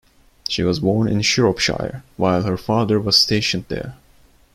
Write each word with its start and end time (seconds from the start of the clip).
She 0.49 0.63
was 0.63 0.79
born 0.79 1.07
in 1.07 1.21
Shropshire 1.21 2.01
while 2.17 2.41
her 2.41 2.57
father 2.57 2.99
was 2.99 3.15
stationed 3.17 3.65
there. 3.67 3.93